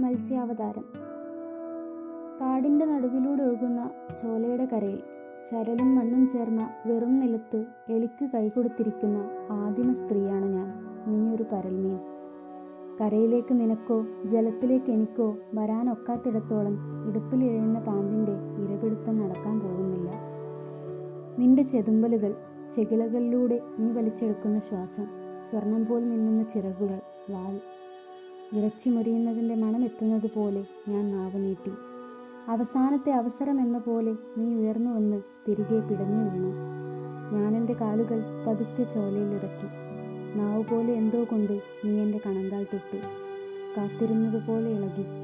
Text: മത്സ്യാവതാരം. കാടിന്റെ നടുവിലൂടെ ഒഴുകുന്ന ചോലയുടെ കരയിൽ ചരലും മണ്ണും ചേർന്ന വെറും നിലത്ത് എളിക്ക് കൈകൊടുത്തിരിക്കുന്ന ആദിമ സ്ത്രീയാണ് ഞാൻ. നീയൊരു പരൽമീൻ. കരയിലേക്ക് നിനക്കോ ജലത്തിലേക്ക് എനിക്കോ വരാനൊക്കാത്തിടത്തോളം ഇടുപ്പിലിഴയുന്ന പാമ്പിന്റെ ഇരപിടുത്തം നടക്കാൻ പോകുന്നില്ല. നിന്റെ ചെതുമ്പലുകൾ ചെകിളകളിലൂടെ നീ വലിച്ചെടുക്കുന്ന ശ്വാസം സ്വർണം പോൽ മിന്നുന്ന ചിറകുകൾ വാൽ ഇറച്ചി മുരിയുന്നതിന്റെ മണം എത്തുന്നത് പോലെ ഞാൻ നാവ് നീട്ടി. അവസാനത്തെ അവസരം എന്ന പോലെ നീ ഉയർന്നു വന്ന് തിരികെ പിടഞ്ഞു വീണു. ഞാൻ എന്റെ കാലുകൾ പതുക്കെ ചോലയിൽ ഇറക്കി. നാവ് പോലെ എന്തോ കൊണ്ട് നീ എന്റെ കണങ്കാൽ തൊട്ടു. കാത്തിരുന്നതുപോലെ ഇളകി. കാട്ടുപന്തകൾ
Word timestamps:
മത്സ്യാവതാരം. 0.00 0.84
കാടിന്റെ 2.40 2.84
നടുവിലൂടെ 2.84 3.42
ഒഴുകുന്ന 3.42 3.90
ചോലയുടെ 4.22 4.68
കരയിൽ 4.72 5.02
ചരലും 5.50 5.94
മണ്ണും 5.96 6.28
ചേർന്ന 6.28 6.70
വെറും 6.86 7.20
നിലത്ത് 7.20 7.64
എളിക്ക് 7.88 8.30
കൈകൊടുത്തിരിക്കുന്ന 8.30 9.28
ആദിമ 9.50 9.92
സ്ത്രീയാണ് 9.92 10.46
ഞാൻ. 10.46 10.68
നീയൊരു 11.06 11.44
പരൽമീൻ. 11.52 11.98
കരയിലേക്ക് 13.00 13.60
നിനക്കോ 13.60 14.06
ജലത്തിലേക്ക് 14.24 14.90
എനിക്കോ 14.90 15.36
വരാനൊക്കാത്തിടത്തോളം 15.54 16.78
ഇടുപ്പിലിഴയുന്ന 17.08 17.80
പാമ്പിന്റെ 17.80 18.32
ഇരപിടുത്തം 18.32 19.18
നടക്കാൻ 19.18 19.60
പോകുന്നില്ല. 19.60 20.10
നിന്റെ 21.38 21.62
ചെതുമ്പലുകൾ 21.62 22.34
ചെകിളകളിലൂടെ 22.74 23.60
നീ 23.78 23.92
വലിച്ചെടുക്കുന്ന 23.92 24.58
ശ്വാസം 24.58 25.06
സ്വർണം 25.50 25.86
പോൽ 25.86 26.04
മിന്നുന്ന 26.04 26.42
ചിറകുകൾ 26.42 27.00
വാൽ 27.30 27.60
ഇറച്ചി 28.52 28.88
മുരിയുന്നതിന്റെ 28.88 29.54
മണം 29.54 29.84
എത്തുന്നത് 29.84 30.30
പോലെ 30.34 30.64
ഞാൻ 30.88 31.10
നാവ് 31.10 31.44
നീട്ടി. 31.44 31.72
അവസാനത്തെ 32.48 33.10
അവസരം 33.10 33.60
എന്ന 33.60 33.78
പോലെ 33.78 34.14
നീ 34.38 34.54
ഉയർന്നു 34.54 34.90
വന്ന് 34.90 35.22
തിരികെ 35.48 35.80
പിടഞ്ഞു 35.80 36.30
വീണു. 36.30 36.52
ഞാൻ 37.36 37.56
എന്റെ 37.56 37.72
കാലുകൾ 37.72 38.22
പതുക്കെ 38.46 38.82
ചോലയിൽ 38.82 39.34
ഇറക്കി. 39.34 39.68
നാവ് 40.38 40.64
പോലെ 40.64 40.92
എന്തോ 40.92 41.24
കൊണ്ട് 41.24 41.52
നീ 41.84 42.00
എന്റെ 42.00 42.20
കണങ്കാൽ 42.26 42.66
തൊട്ടു. 42.72 42.96
കാത്തിരുന്നതുപോലെ 43.76 44.70
ഇളകി. 44.70 45.02
കാട്ടുപന്തകൾ 45.02 45.23